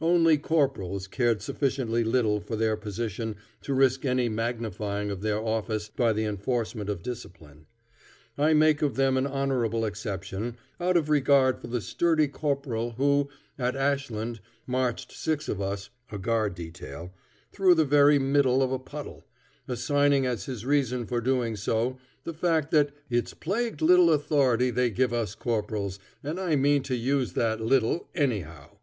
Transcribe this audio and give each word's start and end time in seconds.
Only 0.00 0.36
corporals 0.36 1.06
cared 1.06 1.42
sufficiently 1.42 2.02
little 2.02 2.40
for 2.40 2.56
their 2.56 2.76
position 2.76 3.36
to 3.62 3.72
risk 3.72 4.04
any 4.04 4.28
magnifying 4.28 5.12
of 5.12 5.20
their 5.20 5.38
office 5.40 5.88
by 5.88 6.12
the 6.12 6.24
enforcement 6.24 6.90
of 6.90 7.04
discipline. 7.04 7.66
I 8.36 8.52
make 8.52 8.82
of 8.82 8.96
them 8.96 9.16
an 9.16 9.28
honorable 9.28 9.84
exception, 9.84 10.56
out 10.80 10.96
of 10.96 11.08
regard 11.08 11.60
for 11.60 11.68
the 11.68 11.80
sturdy 11.80 12.26
corporal 12.26 12.94
who, 12.96 13.28
at 13.60 13.76
Ashland, 13.76 14.40
marched 14.66 15.12
six 15.12 15.48
of 15.48 15.60
us 15.60 15.90
(a 16.10 16.18
guard 16.18 16.56
detail) 16.56 17.12
through 17.52 17.76
the 17.76 17.84
very 17.84 18.18
middle 18.18 18.64
of 18.64 18.72
a 18.72 18.80
puddle, 18.80 19.24
assigning 19.68 20.26
as 20.26 20.46
his 20.46 20.66
reason 20.66 21.06
for 21.06 21.20
doing 21.20 21.54
so 21.54 21.96
the 22.24 22.34
fact 22.34 22.72
that 22.72 22.90
"It's 23.08 23.34
plagued 23.34 23.80
little 23.80 24.10
authority 24.12 24.72
they 24.72 24.90
give 24.90 25.12
us 25.12 25.36
corporals, 25.36 26.00
and 26.24 26.40
I 26.40 26.56
mean 26.56 26.82
to 26.82 26.96
use 26.96 27.34
that 27.34 27.60
little, 27.60 28.08
any 28.16 28.40
how." 28.40 28.80